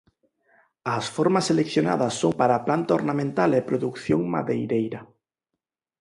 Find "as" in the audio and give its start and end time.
0.97-1.05